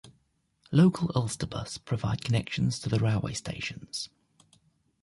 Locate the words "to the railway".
2.79-3.33